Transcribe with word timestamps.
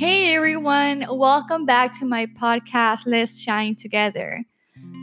Hey 0.00 0.34
everyone, 0.34 1.04
welcome 1.10 1.66
back 1.66 1.92
to 1.98 2.06
my 2.06 2.24
podcast, 2.24 3.00
Let's 3.04 3.38
Shine 3.38 3.74
Together. 3.74 4.42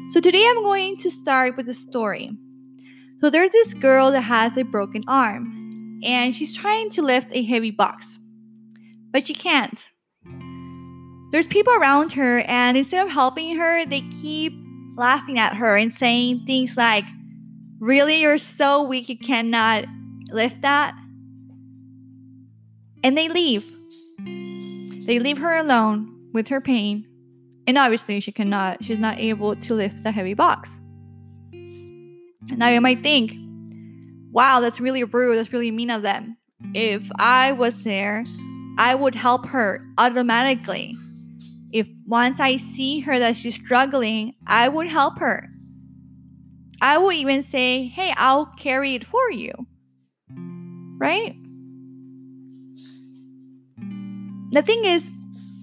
So, 0.09 0.19
today 0.19 0.43
I'm 0.43 0.63
going 0.63 0.97
to 0.97 1.11
start 1.11 1.55
with 1.55 1.69
a 1.69 1.73
story. 1.75 2.31
So, 3.19 3.29
there's 3.29 3.51
this 3.51 3.75
girl 3.75 4.09
that 4.09 4.21
has 4.21 4.57
a 4.57 4.63
broken 4.63 5.03
arm, 5.07 6.01
and 6.03 6.33
she's 6.33 6.51
trying 6.51 6.89
to 6.89 7.03
lift 7.03 7.31
a 7.31 7.43
heavy 7.43 7.69
box, 7.69 8.17
but 9.11 9.27
she 9.27 9.35
can't. 9.35 9.87
There's 11.31 11.45
people 11.45 11.73
around 11.73 12.13
her, 12.13 12.39
and 12.39 12.75
instead 12.75 13.05
of 13.05 13.11
helping 13.11 13.55
her, 13.55 13.85
they 13.85 14.01
keep 14.01 14.53
laughing 14.97 15.37
at 15.37 15.57
her 15.57 15.77
and 15.77 15.93
saying 15.93 16.45
things 16.47 16.75
like, 16.75 17.05
Really, 17.79 18.21
you're 18.21 18.39
so 18.39 18.81
weak, 18.81 19.09
you 19.09 19.19
cannot 19.19 19.85
lift 20.31 20.61
that? 20.63 20.95
And 23.03 23.15
they 23.15 23.29
leave. 23.29 23.76
They 25.07 25.19
leave 25.19 25.37
her 25.37 25.55
alone 25.55 26.29
with 26.33 26.49
her 26.49 26.59
pain, 26.59 27.07
and 27.65 27.77
obviously 27.77 28.19
she 28.19 28.33
cannot, 28.33 28.83
she's 28.83 28.99
not 28.99 29.19
able 29.19 29.55
to 29.55 29.73
lift 29.73 30.03
the 30.03 30.11
heavy 30.11 30.33
box. 30.33 30.81
Now 31.53 32.67
you 32.67 32.81
might 32.81 33.03
think, 33.03 33.31
wow, 34.31 34.59
that's 34.59 34.81
really 34.81 35.05
rude, 35.05 35.37
that's 35.37 35.53
really 35.53 35.71
mean 35.71 35.89
of 35.91 36.01
them. 36.01 36.35
If 36.73 37.09
I 37.15 37.53
was 37.53 37.85
there, 37.85 38.25
I 38.77 38.95
would 38.95 39.15
help 39.15 39.45
her 39.47 39.81
automatically. 39.97 40.93
If 41.71 41.87
once 42.05 42.41
I 42.41 42.57
see 42.57 42.99
her 42.99 43.17
that 43.17 43.37
she's 43.37 43.55
struggling, 43.55 44.35
I 44.45 44.67
would 44.67 44.89
help 44.89 45.19
her. 45.19 45.47
I 46.81 46.97
would 46.97 47.15
even 47.15 47.43
say, 47.43 47.85
hey, 47.85 48.13
I'll 48.17 48.45
carry 48.45 48.95
it 48.95 49.05
for 49.05 49.31
you. 49.31 49.53
Right? 50.99 51.37
The 54.51 54.61
thing 54.61 54.85
is, 54.85 55.09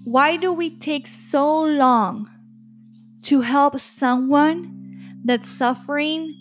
why 0.03 0.37
do 0.37 0.53
we 0.53 0.69
take 0.69 1.07
so 1.07 1.63
long 1.63 2.29
to 3.23 3.41
help 3.41 3.79
someone 3.79 5.21
that's 5.23 5.49
suffering 5.49 6.35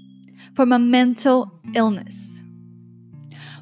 from 0.55 0.73
a 0.73 0.79
mental 0.79 1.61
illness? 1.75 2.43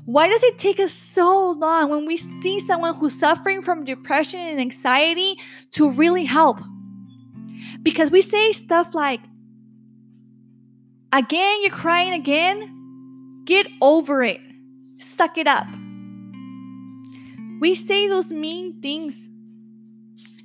Why 0.05 0.29
does 0.29 0.43
it 0.43 0.59
take 0.59 0.81
us 0.81 0.93
so 0.93 1.53
long 1.53 1.89
when 1.89 2.07
we 2.07 2.17
see 2.17 2.59
someone 2.59 2.97
who's 2.97 3.19
suffering 3.19 3.63
from 3.63 3.85
depression 3.85 4.41
and 4.41 4.61
anxiety 4.61 5.37
to 5.73 5.89
really 5.89 6.25
help? 6.25 6.59
Because 7.83 8.11
we 8.11 8.21
say 8.21 8.53
stuff 8.53 8.95
like, 8.95 9.21
Again, 11.13 11.61
you're 11.63 11.71
crying 11.71 12.15
again? 12.15 13.43
Get 13.45 13.67
over 13.83 14.23
it. 14.23 14.41
Suck 14.99 15.37
it 15.37 15.47
up. 15.47 15.67
We 17.63 17.77
say 17.77 18.09
those 18.09 18.33
mean 18.33 18.83
things 18.83 19.29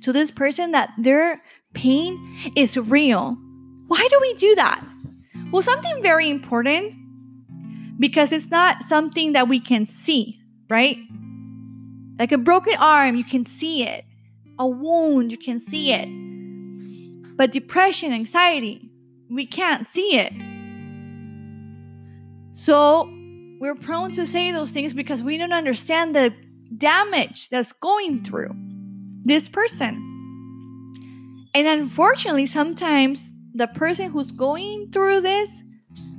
to 0.02 0.12
this 0.12 0.30
person 0.30 0.70
that 0.70 0.90
their 0.96 1.42
pain 1.74 2.52
is 2.54 2.76
real. 2.76 3.36
Why 3.88 4.06
do 4.08 4.18
we 4.20 4.34
do 4.34 4.54
that? 4.54 4.80
Well, 5.50 5.62
something 5.62 6.00
very 6.00 6.30
important 6.30 6.94
because 7.98 8.30
it's 8.30 8.52
not 8.52 8.84
something 8.84 9.32
that 9.32 9.48
we 9.48 9.58
can 9.58 9.84
see, 9.84 10.40
right? 10.70 10.96
Like 12.20 12.30
a 12.30 12.38
broken 12.38 12.76
arm, 12.78 13.16
you 13.16 13.24
can 13.24 13.44
see 13.44 13.82
it. 13.82 14.04
A 14.60 14.68
wound, 14.68 15.32
you 15.32 15.38
can 15.38 15.58
see 15.58 15.92
it. 15.92 16.06
But 17.36 17.50
depression, 17.50 18.12
anxiety, 18.12 18.92
we 19.28 19.44
can't 19.44 19.88
see 19.88 20.20
it. 20.20 20.32
So 22.52 23.10
we're 23.60 23.74
prone 23.74 24.12
to 24.12 24.24
say 24.24 24.52
those 24.52 24.70
things 24.70 24.92
because 24.94 25.20
we 25.20 25.36
don't 25.36 25.52
understand 25.52 26.14
the 26.14 26.32
damage 26.78 27.48
that's 27.50 27.72
going 27.72 28.24
through 28.24 28.50
this 29.20 29.48
person. 29.48 30.04
And 31.54 31.66
unfortunately, 31.66 32.46
sometimes 32.46 33.32
the 33.54 33.66
person 33.68 34.10
who's 34.10 34.30
going 34.30 34.90
through 34.92 35.20
this 35.20 35.62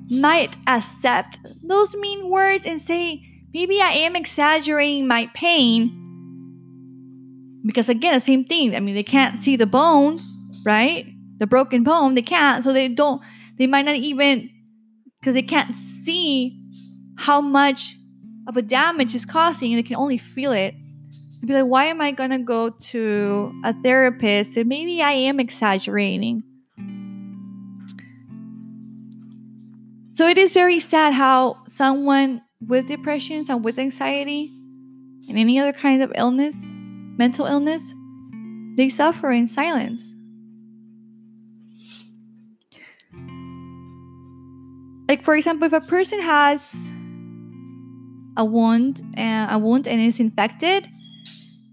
might 0.10 0.56
accept 0.68 1.40
those 1.64 1.96
mean 1.96 2.30
words 2.30 2.66
and 2.66 2.82
say, 2.82 3.24
maybe 3.54 3.80
I 3.82 3.92
am 3.92 4.16
exaggerating 4.16 5.08
my 5.08 5.30
pain. 5.34 5.96
Because 7.66 7.90
again, 7.90 8.14
the 8.14 8.20
same 8.20 8.46
thing. 8.46 8.76
I 8.76 8.80
mean, 8.80 8.96
they 8.96 9.04
can't 9.04 9.38
see 9.38 9.56
the 9.56 9.68
bone, 9.68 10.18
right? 10.64 11.06
The 11.38 11.48
broken 11.48 11.84
bone, 11.84 12.16
they 12.16 12.22
can't. 12.22 12.64
So 12.64 12.74
they 12.74 12.88
don't, 12.88 13.22
they 13.58 13.68
might 13.68 13.86
not 13.86 13.96
even, 13.96 14.50
because 15.20 15.36
they 15.36 15.44
can't 15.44 15.74
see 15.74 16.60
how 17.18 17.42
much 17.42 17.96
of 18.50 18.58
a 18.58 18.64
damage 18.64 19.14
is 19.14 19.26
causing 19.26 19.72
and 19.72 19.78
they 19.78 19.84
can 19.84 19.96
only 19.96 20.18
feel 20.18 20.52
it. 20.52 20.74
And 20.74 21.48
be 21.48 21.54
like 21.54 21.66
why 21.66 21.86
am 21.86 22.02
i 22.02 22.12
to 22.12 22.40
go 22.40 22.72
to 22.72 23.54
a 23.64 23.74
therapist? 23.84 24.58
And 24.58 24.68
maybe 24.68 25.02
i 25.04 25.12
am 25.12 25.40
exaggerating. 25.40 26.44
So 30.14 30.28
it 30.28 30.38
is 30.38 30.52
very 30.52 30.80
sad 30.80 31.14
how 31.14 31.64
someone 31.68 32.42
with 32.60 32.88
depression 32.88 33.46
and 33.48 33.64
with 33.64 33.78
anxiety 33.78 34.52
and 35.30 35.38
any 35.38 35.60
other 35.60 35.72
kind 35.72 36.02
of 36.02 36.12
illness 36.16 36.70
mental 37.18 37.46
illness 37.46 37.94
they 38.76 38.90
suffer 38.90 39.30
in 39.30 39.46
silence. 39.46 40.16
Like 45.08 45.24
for 45.24 45.36
example 45.36 45.68
if 45.68 45.74
a 45.74 45.82
person 45.82 46.20
has 46.20 46.89
a 48.38 48.46
wound 48.46 49.02
and 49.16 49.52
uh, 49.52 49.56
a 49.56 49.60
wound 49.60 49.88
and 49.88 50.02
is 50.02 50.20
infected 50.20 50.88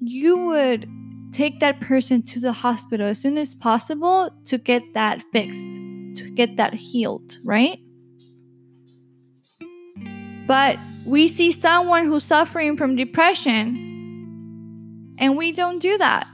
you 0.01 0.37
would 0.37 0.89
take 1.33 1.61
that 1.61 1.81
person 1.81 2.23
to 2.23 2.41
the 2.41 2.53
hospital 2.53 3.07
as 3.07 3.19
soon 3.19 3.37
as 3.37 3.55
possible 3.55 4.31
to 4.45 4.59
get 4.59 4.83
that 4.95 5.23
fixed 5.33 5.73
to 6.15 6.31
get 6.35 6.57
that 6.57 6.75
healed 6.75 7.39
right? 7.45 7.79
But 10.47 10.79
we 11.05 11.29
see 11.29 11.51
someone 11.51 12.07
who's 12.07 12.25
suffering 12.25 12.77
from 12.77 12.97
depression 12.97 13.87
and 15.19 15.37
we 15.37 15.53
don't 15.53 15.79
do 15.79 15.99
that. 15.99 16.27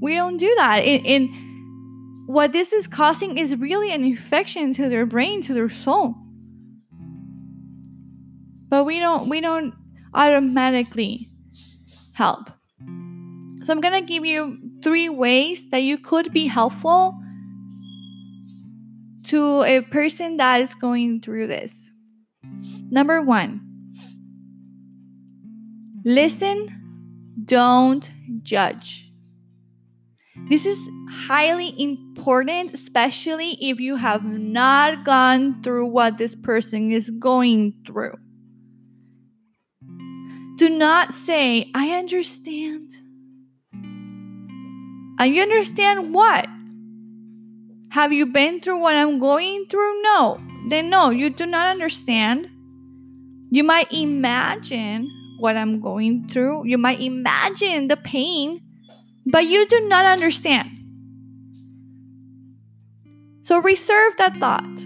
We 0.00 0.14
don't 0.14 0.36
do 0.36 0.52
that. 0.56 0.84
In, 0.84 1.04
in 1.04 2.24
what 2.26 2.52
this 2.52 2.72
is 2.72 2.86
causing 2.86 3.38
is 3.38 3.56
really 3.56 3.92
an 3.92 4.04
infection 4.04 4.72
to 4.74 4.88
their 4.88 5.06
brain, 5.06 5.42
to 5.42 5.54
their 5.54 5.68
soul. 5.68 6.14
But 8.72 8.84
we 8.84 9.00
don't 9.00 9.28
we 9.28 9.42
don't 9.42 9.74
automatically 10.14 11.28
help. 12.14 12.48
So 13.64 13.70
I'm 13.70 13.82
going 13.82 14.00
to 14.00 14.00
give 14.00 14.24
you 14.24 14.58
three 14.82 15.10
ways 15.10 15.68
that 15.68 15.82
you 15.82 15.98
could 15.98 16.32
be 16.32 16.46
helpful 16.46 17.20
to 19.24 19.62
a 19.64 19.82
person 19.82 20.38
that 20.38 20.62
is 20.62 20.72
going 20.72 21.20
through 21.20 21.48
this. 21.48 21.90
Number 22.90 23.20
1. 23.20 23.60
Listen, 26.06 27.34
don't 27.44 28.10
judge. 28.42 29.12
This 30.48 30.64
is 30.64 30.88
highly 31.10 31.74
important, 31.78 32.72
especially 32.72 33.58
if 33.60 33.80
you 33.80 33.96
have 33.96 34.24
not 34.24 35.04
gone 35.04 35.62
through 35.62 35.88
what 35.88 36.16
this 36.16 36.34
person 36.34 36.90
is 36.90 37.10
going 37.10 37.74
through. 37.86 38.14
Do 40.56 40.68
not 40.68 41.12
say, 41.12 41.70
I 41.74 41.92
understand. 41.92 42.92
And 45.18 45.34
you 45.34 45.42
understand 45.42 46.14
what? 46.14 46.46
Have 47.90 48.12
you 48.12 48.26
been 48.26 48.60
through 48.60 48.80
what 48.80 48.94
I'm 48.94 49.18
going 49.18 49.66
through? 49.70 50.02
No. 50.02 50.40
Then, 50.68 50.90
no, 50.90 51.10
you 51.10 51.30
do 51.30 51.46
not 51.46 51.66
understand. 51.66 52.48
You 53.50 53.64
might 53.64 53.92
imagine 53.92 55.08
what 55.38 55.56
I'm 55.56 55.80
going 55.80 56.28
through. 56.28 56.66
You 56.66 56.78
might 56.78 57.00
imagine 57.00 57.88
the 57.88 57.96
pain 57.96 58.62
but 59.26 59.46
you 59.46 59.66
do 59.66 59.88
not 59.88 60.04
understand. 60.04 60.68
So 63.42 63.58
reserve 63.58 64.16
that 64.18 64.36
thought. 64.36 64.76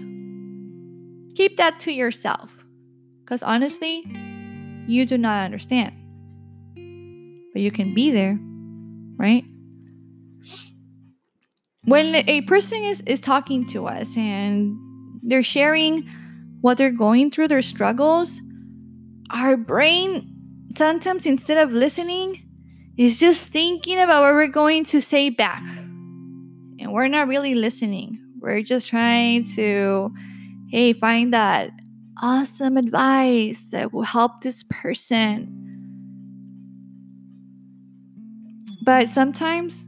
Keep 1.35 1.57
that 1.57 1.79
to 1.81 1.91
yourself. 1.91 2.65
Because 3.21 3.43
honestly, 3.43 4.03
you 4.87 5.05
do 5.05 5.17
not 5.17 5.45
understand. 5.45 5.93
But 7.53 7.61
you 7.61 7.71
can 7.71 7.93
be 7.93 8.11
there, 8.11 8.39
right? 9.17 9.43
When 11.83 12.15
a 12.27 12.41
person 12.41 12.83
is, 12.83 13.01
is 13.01 13.21
talking 13.21 13.65
to 13.67 13.87
us 13.87 14.15
and 14.17 14.77
they're 15.23 15.43
sharing 15.43 16.07
what 16.61 16.77
they're 16.77 16.91
going 16.91 17.31
through, 17.31 17.47
their 17.47 17.61
struggles, 17.61 18.41
our 19.29 19.55
brain 19.55 20.33
sometimes 20.75 21.25
instead 21.25 21.57
of 21.57 21.71
listening, 21.71 22.43
is 22.97 23.19
just 23.19 23.49
thinking 23.49 23.99
about 23.99 24.23
what 24.23 24.33
we're 24.33 24.47
going 24.47 24.83
to 24.85 25.01
say 25.01 25.29
back. 25.29 25.63
And 26.79 26.91
we're 26.91 27.07
not 27.07 27.27
really 27.27 27.55
listening. 27.55 28.19
We're 28.39 28.61
just 28.61 28.87
trying 28.87 29.45
to, 29.55 30.11
hey, 30.71 30.93
find 30.93 31.33
that 31.33 31.71
awesome 32.21 32.77
advice 32.77 33.69
that 33.71 33.93
will 33.93 34.03
help 34.03 34.41
this 34.41 34.63
person. 34.69 35.53
But 38.83 39.09
sometimes 39.09 39.85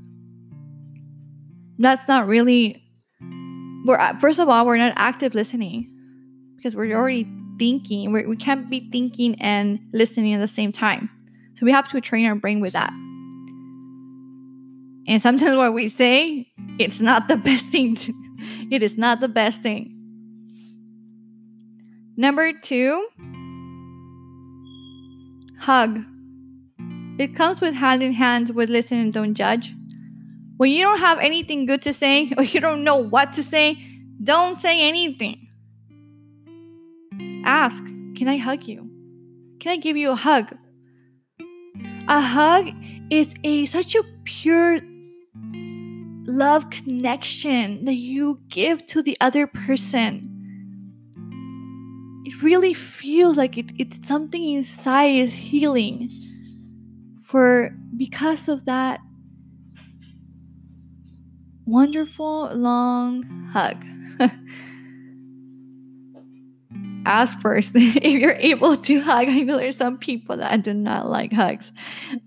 that's 1.77 2.07
not 2.07 2.27
really 2.27 2.83
we're 3.85 4.19
first 4.19 4.39
of 4.39 4.49
all 4.49 4.65
we're 4.65 4.77
not 4.77 4.93
active 4.97 5.33
listening 5.33 5.89
because 6.57 6.75
we're 6.75 6.95
already 6.95 7.27
thinking. 7.57 8.11
We're, 8.11 8.27
we 8.27 8.35
can 8.35 8.61
not 8.61 8.69
be 8.69 8.89
thinking 8.91 9.35
and 9.41 9.79
listening 9.93 10.33
at 10.33 10.39
the 10.39 10.47
same 10.47 10.71
time. 10.71 11.09
So 11.55 11.65
we 11.65 11.71
have 11.71 11.89
to 11.89 12.01
train 12.01 12.25
our 12.25 12.35
brain 12.35 12.59
with 12.59 12.73
that. 12.73 12.91
And 15.07 15.21
sometimes 15.21 15.55
what 15.55 15.73
we 15.73 15.89
say 15.89 16.51
it's 16.77 16.99
not 16.99 17.27
the 17.27 17.37
best 17.49 17.67
thing 17.67 17.95
to, 17.95 18.13
it 18.71 18.83
is 18.83 18.97
not 18.97 19.19
the 19.19 19.29
best 19.29 19.61
thing 19.61 19.98
number 22.19 22.51
two 22.51 23.07
hug 25.59 25.99
it 27.17 27.35
comes 27.35 27.59
with 27.59 27.73
hand 27.73 28.03
in 28.03 28.13
hand 28.13 28.49
with 28.49 28.69
listen 28.69 28.97
and 28.97 29.13
don't 29.13 29.33
judge 29.33 29.73
when 30.59 30.71
you 30.71 30.83
don't 30.83 30.99
have 30.99 31.19
anything 31.19 31.65
good 31.65 31.81
to 31.83 31.93
say 31.93 32.33
or 32.37 32.43
you 32.43 32.59
don't 32.59 32.83
know 32.83 32.97
what 32.97 33.31
to 33.33 33.43
say, 33.43 33.77
don't 34.21 34.59
say 34.59 34.85
anything. 34.85 35.47
Ask, 37.45 37.81
can 38.17 38.27
I 38.27 38.35
hug 38.35 38.65
you? 38.65 38.89
Can 39.61 39.71
I 39.71 39.77
give 39.77 39.95
you 39.95 40.11
a 40.11 40.15
hug? 40.15 40.53
A 42.09 42.19
hug 42.19 42.71
is 43.09 43.33
a 43.45 43.65
such 43.67 43.95
a 43.95 44.03
pure 44.25 44.81
love 46.25 46.69
connection 46.69 47.85
that 47.85 47.95
you 47.95 48.39
give 48.49 48.85
to 48.87 49.01
the 49.01 49.15
other 49.21 49.47
person. 49.47 50.38
Really 52.41 52.73
feels 52.73 53.37
like 53.37 53.57
it, 53.57 53.65
it's 53.77 54.07
something 54.07 54.43
inside 54.43 55.15
is 55.15 55.33
healing. 55.33 56.09
For 57.23 57.75
because 57.95 58.47
of 58.47 58.65
that 58.65 59.01
wonderful 61.69 62.49
long 62.53 63.23
hug. 63.51 63.85
Ask 67.05 67.39
first 67.39 67.71
if 67.75 68.03
you're 68.03 68.31
able 68.33 68.75
to 68.77 68.99
hug. 68.99 69.27
I 69.27 69.41
know 69.41 69.57
there's 69.57 69.77
some 69.77 69.97
people 69.97 70.37
that 70.37 70.63
do 70.63 70.73
not 70.73 71.07
like 71.07 71.31
hugs. 71.31 71.71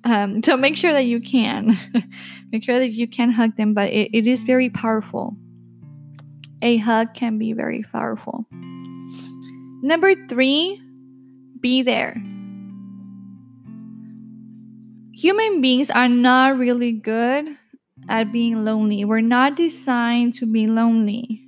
Um, 0.05 0.43
so 0.43 0.57
make 0.57 0.77
sure 0.77 0.93
that 0.93 1.05
you 1.05 1.21
can. 1.21 1.77
make 2.53 2.65
sure 2.65 2.79
that 2.79 2.91
you 2.91 3.09
can 3.09 3.31
hug 3.31 3.57
them, 3.57 3.75
but 3.75 3.91
it, 3.91 4.11
it 4.13 4.27
is 4.27 4.45
very 4.45 4.71
powerful. 4.71 5.37
A 6.63 6.77
hug 6.79 7.13
can 7.15 7.39
be 7.39 7.53
very 7.53 7.83
powerful. 7.93 8.47
Number 9.85 10.15
three, 10.29 10.81
be 11.61 11.83
there. 11.83 12.15
Human 15.13 15.61
beings 15.61 15.91
are 15.91 16.09
not 16.09 16.57
really 16.57 16.93
good 16.93 17.57
at 18.09 18.31
being 18.31 18.65
lonely. 18.65 19.05
We're 19.05 19.21
not 19.21 19.57
designed 19.57 20.35
to 20.35 20.47
be 20.47 20.69
lonely. 20.69 21.45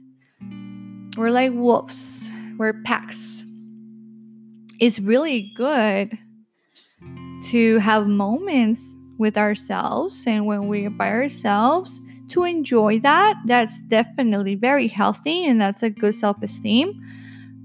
We're 1.16 1.30
like 1.30 1.52
wolves, 1.52 2.28
we're 2.58 2.82
packs. 2.82 3.44
It's 4.80 4.98
really 4.98 5.52
good 5.56 6.18
to 7.50 7.78
have 7.78 8.08
moments 8.08 8.96
with 9.16 9.38
ourselves 9.38 10.24
and 10.26 10.44
when 10.44 10.66
we're 10.66 10.90
by 10.90 11.10
ourselves 11.10 12.00
to 12.30 12.42
enjoy 12.42 12.98
that. 12.98 13.36
That's 13.46 13.80
definitely 13.82 14.56
very 14.56 14.88
healthy 14.88 15.46
and 15.46 15.60
that's 15.60 15.84
a 15.84 15.90
good 15.90 16.16
self 16.16 16.42
esteem. 16.42 17.00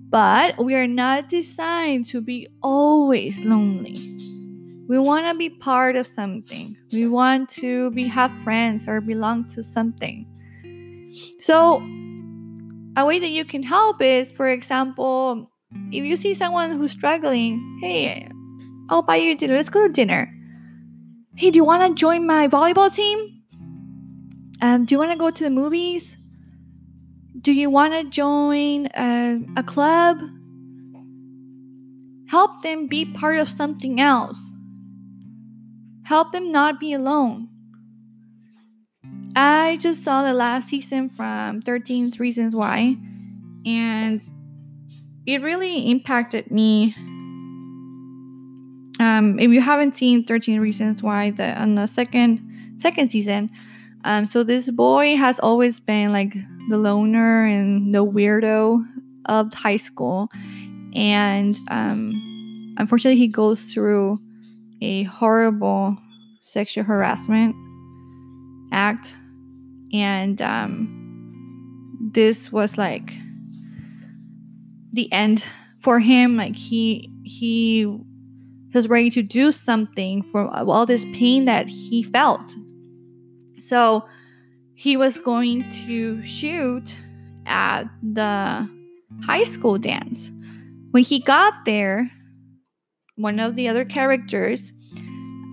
But 0.10 0.64
we 0.64 0.74
are 0.76 0.88
not 0.88 1.30
designed 1.30 2.08
to 2.08 2.22
be 2.22 2.48
always 2.64 3.40
lonely. 3.42 4.18
We 4.88 4.98
want 4.98 5.28
to 5.28 5.38
be 5.38 5.52
part 5.52 5.96
of 5.96 6.08
something. 6.08 6.76
We 6.92 7.08
want 7.08 7.50
to 7.62 7.92
be 7.92 8.08
have 8.08 8.32
friends 8.44 8.88
or 8.88 9.02
belong 9.02 9.48
to 9.50 9.64
something. 9.64 10.26
So, 11.40 11.78
a 12.98 13.06
way 13.06 13.20
that 13.20 13.30
you 13.30 13.46
can 13.46 13.62
help 13.62 14.02
is, 14.02 14.32
for 14.32 14.48
example, 14.50 15.52
if 15.92 16.04
you 16.04 16.16
see 16.16 16.34
someone 16.34 16.72
who's 16.78 16.92
struggling, 16.92 17.80
hey, 17.82 18.28
I'll 18.90 19.04
buy 19.04 19.18
you 19.18 19.36
dinner. 19.36 19.56
Let's 19.56 19.70
go 19.70 19.86
to 19.86 19.94
dinner. 19.94 20.34
Hey, 21.36 21.52
do 21.52 21.58
you 21.58 21.64
want 21.64 21.88
to 21.88 22.00
join 22.00 22.26
my 22.26 22.48
volleyball 22.48 22.94
team? 22.94 23.44
Um, 24.62 24.86
do 24.86 24.96
you 24.96 25.00
want 25.00 25.12
to 25.12 25.18
go 25.18 25.30
to 25.30 25.44
the 25.44 25.52
movies? 25.52 26.18
Do 27.42 27.54
you 27.54 27.70
want 27.70 27.94
to 27.94 28.04
join 28.10 28.88
a, 28.88 29.40
a 29.56 29.64
club? 29.64 30.22
Help 32.28 32.62
them 32.62 32.88
be 32.88 33.06
part 33.06 33.40
of 33.40 33.50
something 33.50 34.00
else. 34.02 34.52
Help 36.04 36.32
them 36.32 36.52
not 36.52 36.80
be 36.80 36.92
alone. 36.92 37.48
I 39.36 39.78
just 39.80 40.04
saw 40.04 40.24
the 40.24 40.34
last 40.34 40.68
season 40.68 41.10
from 41.10 41.62
13 41.62 42.14
Reasons 42.20 42.56
Why, 42.56 42.98
and 43.66 44.22
it 45.26 45.42
really 45.42 45.90
impacted 45.90 46.52
me. 46.52 46.94
Um, 49.00 49.38
if 49.40 49.50
you 49.52 49.62
haven't 49.62 49.96
seen 49.96 50.26
13 50.26 50.60
Reasons 50.60 51.02
Why, 51.02 51.32
the 51.32 51.58
on 51.60 51.76
the 51.76 51.86
second 51.86 52.78
second 52.82 53.12
season, 53.12 53.50
um, 54.04 54.26
so 54.26 54.44
this 54.44 54.70
boy 54.72 55.16
has 55.16 55.40
always 55.40 55.80
been 55.80 56.12
like 56.12 56.34
the 56.70 56.78
loner 56.78 57.46
and 57.46 57.94
the 57.94 58.06
weirdo 58.06 58.86
of 59.26 59.54
high 59.54 59.78
school, 59.78 60.30
and 60.94 61.60
um, 61.70 62.76
unfortunately, 62.78 63.20
he 63.20 63.28
goes 63.28 63.74
through 63.74 64.20
a 64.82 65.04
horrible 65.04 65.98
sexual 66.42 66.84
harassment 66.84 67.56
act. 68.72 69.16
And 69.92 70.42
um, 70.42 72.00
this 72.14 72.52
was 72.52 72.78
like 72.78 73.14
the 74.92 75.12
end 75.12 75.46
for 75.82 76.00
him. 76.00 76.38
Like 76.38 76.56
he 76.56 77.12
he 77.24 77.88
was 78.74 78.88
ready 78.88 79.10
to 79.12 79.24
do 79.24 79.52
something 79.52 80.22
for 80.24 80.48
all 80.48 80.86
this 80.86 81.06
pain 81.06 81.46
that 81.46 81.68
he 81.68 82.04
felt. 82.04 82.56
So 83.60 84.06
he 84.80 84.96
was 84.96 85.18
going 85.18 85.70
to 85.70 86.22
shoot 86.22 86.98
at 87.46 87.84
the 88.02 88.66
high 89.26 89.44
school 89.44 89.78
dance 89.78 90.32
when 90.92 91.04
he 91.04 91.20
got 91.20 91.54
there 91.66 92.10
one 93.18 93.42
of 93.42 93.58
the 93.58 93.68
other 93.68 93.84
characters 93.84 94.72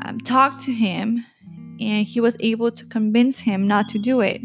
um, 0.04 0.21
talked 0.21 0.61
to 0.61 0.73
him 0.73 1.26
and 1.80 2.06
he 2.06 2.21
was 2.21 2.37
able 2.38 2.71
to 2.71 2.87
convince 2.87 3.40
him 3.40 3.66
not 3.66 3.88
to 3.88 3.99
do 3.99 4.21
it. 4.21 4.40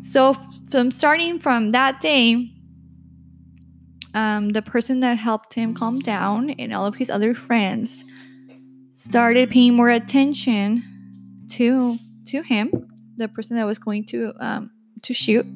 So, 0.00 0.34
from 0.68 0.90
starting 0.90 1.38
from 1.38 1.70
that 1.70 2.00
day, 2.00 2.50
um, 4.14 4.48
the 4.48 4.62
person 4.62 4.98
that 5.00 5.16
helped 5.16 5.54
him 5.54 5.74
calm 5.74 6.00
down 6.00 6.50
and 6.58 6.74
all 6.74 6.86
of 6.86 6.96
his 6.96 7.08
other 7.08 7.36
friends 7.36 8.04
started 8.94 9.48
paying 9.48 9.76
more 9.76 9.90
attention 9.90 10.82
to 11.50 11.98
to 12.26 12.42
him, 12.42 12.88
the 13.18 13.28
person 13.28 13.56
that 13.56 13.64
was 13.64 13.78
going 13.78 14.04
to 14.06 14.32
um, 14.40 14.70
to 15.02 15.14
shoot, 15.14 15.46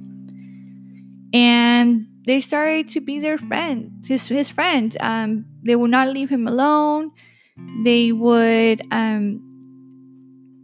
and 1.33 2.07
they 2.26 2.40
started 2.40 2.88
to 2.90 3.00
be 3.00 3.19
their 3.19 3.38
friend, 3.38 4.04
his 4.07 4.28
his 4.28 4.50
friend. 4.50 4.97
Um, 5.00 5.47
they 5.62 5.76
would 5.76 5.90
not 5.90 6.09
leave 6.09 6.28
him 6.31 6.47
alone. 6.47 7.11
They 7.85 8.12
would 8.12 8.83
um, 8.90 9.40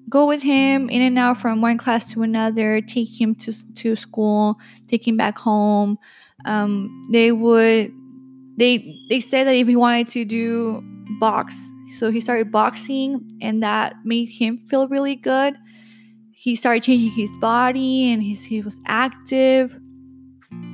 go 0.08 0.26
with 0.26 0.42
him 0.42 0.88
in 0.88 1.02
and 1.02 1.18
out 1.18 1.38
from 1.38 1.60
one 1.60 1.78
class 1.78 2.12
to 2.12 2.22
another, 2.22 2.80
take 2.80 3.20
him 3.20 3.34
to 3.36 3.52
to 3.74 3.96
school, 3.96 4.58
take 4.86 5.06
him 5.06 5.16
back 5.16 5.38
home. 5.38 5.98
Um, 6.44 7.02
they 7.10 7.32
would 7.32 7.92
they 8.56 9.00
they 9.08 9.20
said 9.20 9.46
that 9.46 9.54
if 9.54 9.68
he 9.68 9.76
wanted 9.76 10.08
to 10.10 10.24
do 10.24 10.82
box, 11.20 11.58
so 11.98 12.10
he 12.10 12.20
started 12.20 12.52
boxing, 12.52 13.28
and 13.40 13.62
that 13.62 13.96
made 14.04 14.28
him 14.28 14.66
feel 14.68 14.88
really 14.88 15.16
good. 15.16 15.56
He 16.48 16.56
started 16.56 16.82
changing 16.82 17.10
his 17.10 17.36
body, 17.38 18.10
and 18.10 18.22
his, 18.22 18.42
he 18.42 18.62
was 18.62 18.80
active 18.86 19.78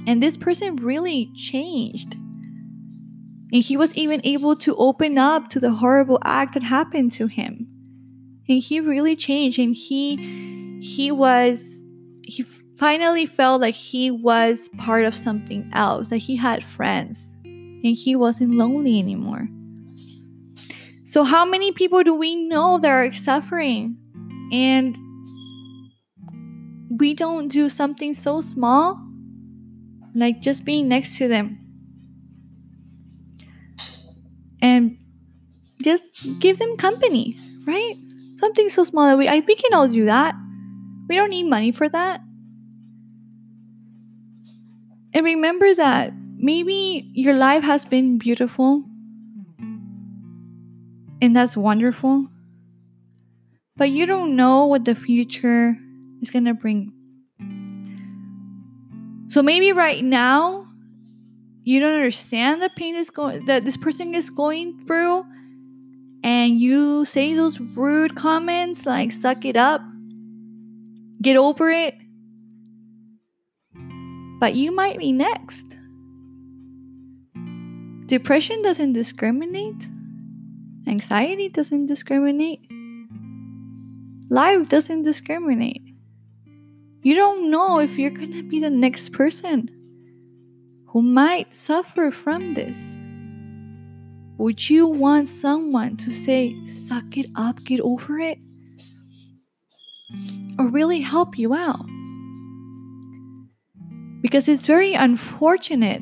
and 0.07 0.23
this 0.23 0.37
person 0.37 0.77
really 0.77 1.31
changed. 1.35 2.15
And 2.15 3.63
he 3.63 3.77
was 3.77 3.95
even 3.95 4.21
able 4.25 4.57
to 4.57 4.75
open 4.77 5.17
up 5.19 5.49
to 5.51 5.61
the 5.61 5.71
horrible 5.71 6.19
act 6.25 6.55
that 6.55 6.63
happened 6.63 7.13
to 7.13 7.27
him. 7.27 7.69
And 8.49 8.63
he 8.63 8.81
really 8.81 9.17
changed 9.17 9.59
and 9.59 9.75
he 9.75 10.81
he 10.83 11.11
was 11.11 11.83
he 12.23 12.43
finally 12.77 13.27
felt 13.27 13.61
like 13.61 13.75
he 13.75 14.11
was 14.11 14.69
part 14.77 15.05
of 15.05 15.15
something 15.15 15.71
else, 15.73 16.11
that 16.11 16.19
he 16.19 16.37
had 16.37 16.65
friends 16.65 17.35
and 17.45 17.97
he 17.97 18.17
wasn't 18.17 18.55
lonely 18.55 18.99
anymore. 18.99 19.49
So 21.09 21.23
how 21.23 21.45
many 21.45 21.73
people 21.73 22.03
do 22.03 22.15
we 22.15 22.35
know 22.35 22.79
that 22.79 22.91
are 22.91 23.13
suffering 23.13 23.97
and 24.53 24.99
we 26.99 27.15
don't 27.15 27.49
do 27.49 27.69
something 27.69 28.15
so 28.15 28.41
small 28.41 29.01
like 30.15 30.41
just 30.41 30.65
being 30.65 30.89
next 30.89 31.19
to 31.19 31.29
them 31.29 31.59
and 34.63 34.97
just 35.83 36.41
give 36.41 36.59
them 36.59 36.77
company, 36.77 37.37
right? 37.67 37.95
Something 38.39 38.71
so 38.71 38.83
small 38.83 39.07
that 39.07 39.19
we 39.19 39.29
I 39.29 39.41
we 39.47 39.55
can 39.55 39.75
all 39.75 39.89
do 39.89 40.07
that. 40.07 40.35
We 41.09 41.17
don't 41.17 41.31
need 41.31 41.45
money 41.45 41.71
for 41.71 41.89
that. 41.89 42.21
And 45.13 45.25
remember 45.25 45.75
that 45.75 46.13
maybe 46.37 47.11
your 47.13 47.35
life 47.35 47.63
has 47.63 47.85
been 47.85 48.19
beautiful 48.19 48.85
and 51.21 51.37
that's 51.37 51.57
wonderful. 51.57 52.29
But 53.77 53.91
you 53.91 54.07
don't 54.07 54.35
know 54.35 54.67
what 54.67 54.85
the 54.85 54.95
future 54.95 55.77
is 56.25 56.31
going 56.31 56.47
to 56.47 56.55
bring. 56.55 56.93
So 59.29 59.43
maybe 59.43 59.73
right 59.73 60.03
now 60.03 60.67
you 61.65 61.81
don't 61.81 61.95
understand 61.95 62.61
the 62.61 62.71
pain 62.71 62.95
is 62.95 63.11
going 63.11 63.45
that 63.47 63.65
this 63.65 63.77
person 63.77 64.15
is 64.15 64.31
going 64.31 64.85
through 64.87 65.25
and 66.23 66.59
you 66.59 67.05
say 67.05 67.35
those 67.35 67.61
rude 67.61 68.15
comments 68.17 68.87
like 68.87 69.13
suck 69.13 69.45
it 69.45 69.57
up. 69.57 69.83
Get 71.23 71.37
over 71.37 71.71
it. 71.71 71.95
But 74.41 74.55
you 74.55 74.73
might 74.73 74.99
be 74.99 75.13
next. 75.13 75.65
Depression 78.07 78.61
doesn't 78.63 78.93
discriminate. 78.93 79.89
Anxiety 80.87 81.49
doesn't 81.49 81.87
discriminate. 81.87 82.61
Life 84.29 84.69
doesn't 84.69 85.03
discriminate. 85.03 85.94
You 87.05 87.15
don't 87.15 87.51
know 87.51 87.81
if 87.81 87.99
you're 87.99 88.11
going 88.11 88.33
to 88.33 88.43
be 88.43 88.61
the 88.61 88.71
next 88.71 89.13
person 89.13 89.69
who 90.87 91.03
might 91.03 91.55
suffer 91.55 92.11
from 92.11 92.55
this. 92.55 92.97
Would 94.39 94.71
you 94.71 94.87
want 94.87 95.29
someone 95.29 95.99
to 95.99 96.11
say, 96.11 96.57
suck 96.65 97.19
it 97.19 97.27
up, 97.37 97.63
get 97.65 97.81
over 97.81 98.19
it? 98.19 98.39
Or 100.59 100.67
really 100.69 101.01
help 101.01 101.39
you 101.39 101.53
out? 101.53 101.85
Because 104.23 104.49
it's 104.49 104.65
very 104.65 104.95
unfortunate 104.95 106.01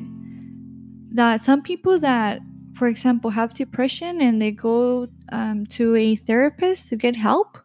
that 1.11 1.41
some 1.41 1.61
people 1.61 1.99
that, 1.99 2.39
for 2.75 2.87
example, 2.87 3.29
have 3.29 3.53
depression 3.53 4.21
and 4.21 4.41
they 4.41 4.51
go 4.51 5.09
um, 5.33 5.65
to 5.65 5.97
a 5.97 6.15
therapist 6.15 6.87
to 6.87 6.95
get 6.95 7.17
help, 7.17 7.57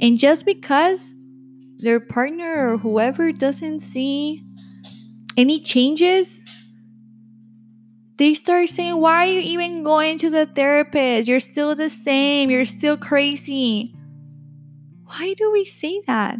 and 0.00 0.16
just 0.16 0.46
because 0.46 1.14
their 1.82 2.00
partner 2.00 2.72
or 2.72 2.78
whoever 2.78 3.32
doesn't 3.32 3.80
see 3.80 4.42
any 5.36 5.60
changes, 5.60 6.44
they 8.18 8.34
start 8.34 8.68
saying, 8.68 9.00
Why 9.00 9.26
are 9.26 9.30
you 9.30 9.40
even 9.40 9.82
going 9.82 10.18
to 10.18 10.30
the 10.30 10.46
therapist? 10.46 11.28
You're 11.28 11.40
still 11.40 11.74
the 11.74 11.90
same. 11.90 12.50
You're 12.50 12.64
still 12.64 12.96
crazy. 12.96 13.94
Why 15.04 15.34
do 15.34 15.50
we 15.50 15.64
say 15.64 16.00
that? 16.06 16.36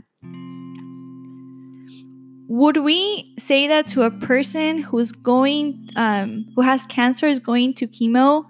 Would 2.49 2.77
we 2.77 3.35
say 3.39 3.67
that 3.67 3.87
to 3.89 4.03
a 4.03 4.11
person 4.11 4.79
who's 4.79 5.11
going, 5.11 5.89
um, 5.97 6.47
who 6.55 6.63
has 6.63 6.87
cancer, 6.87 7.27
is 7.27 7.39
going 7.39 7.75
to 7.75 7.87
chemo, 7.89 8.45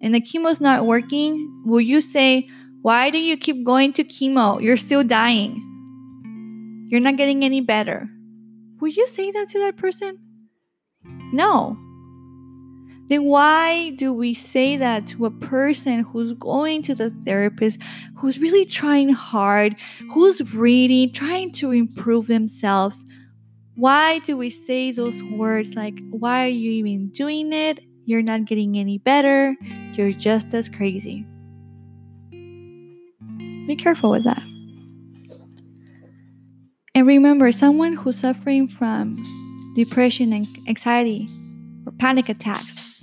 and 0.00 0.14
the 0.14 0.20
chemo 0.20 0.50
is 0.50 0.60
not 0.60 0.86
working? 0.86 1.62
Will 1.66 1.80
you 1.80 2.00
say, 2.00 2.48
Why 2.82 3.10
do 3.10 3.18
you 3.18 3.36
keep 3.36 3.64
going 3.64 3.92
to 3.94 4.04
chemo? 4.04 4.60
You're 4.60 4.76
still 4.76 5.04
dying. 5.04 5.62
You're 6.88 7.00
not 7.00 7.16
getting 7.16 7.44
any 7.44 7.60
better. 7.60 8.08
Would 8.80 8.96
you 8.96 9.06
say 9.06 9.30
that 9.30 9.48
to 9.50 9.58
that 9.60 9.76
person? 9.76 10.18
No. 11.32 11.76
Then 13.08 13.24
why 13.24 13.90
do 13.90 14.12
we 14.12 14.34
say 14.34 14.76
that 14.76 15.06
to 15.08 15.26
a 15.26 15.30
person 15.30 16.00
who's 16.00 16.32
going 16.32 16.82
to 16.82 16.94
the 16.94 17.10
therapist, 17.24 17.80
who's 18.16 18.38
really 18.38 18.64
trying 18.64 19.10
hard, 19.10 19.76
who's 20.12 20.40
reading, 20.52 21.12
trying 21.12 21.52
to 21.52 21.70
improve 21.70 22.26
themselves? 22.26 23.04
Why 23.76 24.18
do 24.20 24.36
we 24.36 24.50
say 24.50 24.90
those 24.90 25.22
words 25.22 25.74
like, 25.74 25.98
why 26.10 26.44
are 26.44 26.48
you 26.48 26.70
even 26.72 27.10
doing 27.10 27.52
it? 27.52 27.80
You're 28.06 28.22
not 28.22 28.46
getting 28.46 28.78
any 28.78 28.98
better. 28.98 29.54
You're 29.92 30.12
just 30.12 30.54
as 30.54 30.68
crazy. 30.68 31.24
Be 33.66 33.76
careful 33.76 34.10
with 34.10 34.24
that. 34.24 34.42
And 36.96 37.06
remember, 37.06 37.52
someone 37.52 37.92
who's 37.92 38.16
suffering 38.16 38.68
from 38.68 39.22
depression 39.76 40.32
and 40.32 40.46
anxiety 40.66 41.28
or 41.84 41.92
panic 41.92 42.30
attacks, 42.30 43.02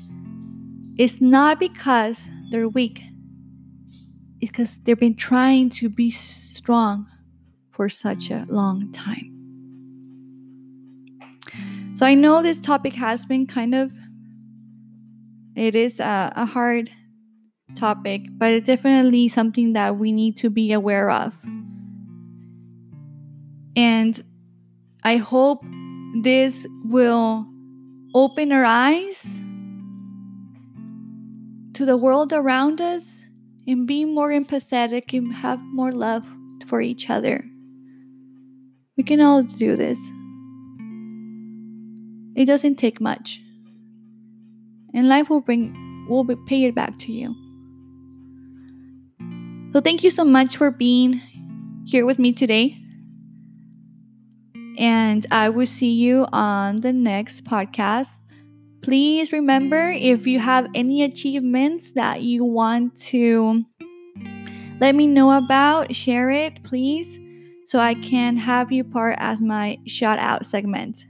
it's 0.97 1.21
not 1.21 1.59
because 1.59 2.27
they're 2.49 2.67
weak, 2.67 3.03
it's 4.41 4.49
because 4.49 4.79
they've 4.79 4.99
been 4.99 5.15
trying 5.15 5.69
to 5.69 5.89
be 5.89 6.09
strong 6.09 7.05
for 7.69 7.87
such 7.87 8.31
a 8.31 8.47
long 8.49 8.91
time. 8.93 9.29
So 11.93 12.07
I 12.07 12.15
know 12.15 12.41
this 12.41 12.59
topic 12.59 12.95
has 12.95 13.27
been 13.27 13.45
kind 13.45 13.75
of, 13.75 13.91
it 15.55 15.75
is 15.75 15.99
a, 15.99 16.33
a 16.35 16.47
hard 16.47 16.89
topic, 17.75 18.23
but 18.39 18.53
it's 18.53 18.65
definitely 18.65 19.27
something 19.27 19.73
that 19.73 19.97
we 19.97 20.11
need 20.11 20.35
to 20.37 20.49
be 20.49 20.71
aware 20.71 21.11
of. 21.11 21.37
And 23.75 24.23
I 25.03 25.17
hope 25.17 25.63
this 26.21 26.67
will 26.85 27.45
open 28.13 28.51
our 28.51 28.63
eyes 28.63 29.39
to 31.73 31.85
the 31.85 31.97
world 31.97 32.31
around 32.31 32.79
us 32.79 33.25
and 33.67 33.87
be 33.87 34.05
more 34.05 34.29
empathetic 34.29 35.17
and 35.17 35.33
have 35.33 35.59
more 35.61 35.91
love 35.91 36.23
for 36.67 36.81
each 36.81 37.09
other. 37.09 37.43
We 38.95 39.03
can 39.03 39.21
all 39.21 39.41
do 39.41 39.75
this. 39.75 39.99
It 42.35 42.45
doesn't 42.45 42.75
take 42.75 43.01
much. 43.01 43.41
And 44.93 45.09
life 45.09 45.29
will 45.29 45.41
bring 45.41 46.05
will 46.07 46.25
pay 46.45 46.65
it 46.65 46.75
back 46.75 46.99
to 46.99 47.11
you. 47.11 47.33
So 49.73 49.81
thank 49.81 50.03
you 50.03 50.11
so 50.11 50.23
much 50.23 50.57
for 50.57 50.69
being 50.69 51.21
here 51.85 52.05
with 52.05 52.19
me 52.19 52.33
today. 52.33 52.82
And 54.77 55.25
I 55.31 55.49
will 55.49 55.65
see 55.65 55.93
you 55.93 56.27
on 56.33 56.77
the 56.77 56.93
next 56.93 57.43
podcast. 57.43 58.17
Please 58.81 59.31
remember 59.31 59.91
if 59.91 60.27
you 60.27 60.39
have 60.39 60.67
any 60.75 61.03
achievements 61.03 61.91
that 61.93 62.21
you 62.21 62.43
want 62.43 62.97
to 62.99 63.63
let 64.79 64.95
me 64.95 65.07
know 65.07 65.31
about, 65.31 65.95
share 65.95 66.29
it, 66.29 66.63
please, 66.63 67.17
so 67.65 67.79
I 67.79 67.93
can 67.93 68.35
have 68.35 68.71
you 68.71 68.83
part 68.83 69.15
as 69.19 69.39
my 69.41 69.77
shout 69.85 70.19
out 70.19 70.45
segment. 70.45 71.05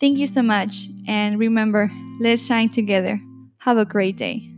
Thank 0.00 0.18
you 0.18 0.26
so 0.26 0.42
much. 0.42 0.88
And 1.06 1.38
remember, 1.38 1.90
let's 2.20 2.44
shine 2.44 2.68
together. 2.68 3.18
Have 3.58 3.78
a 3.78 3.84
great 3.84 4.16
day. 4.16 4.50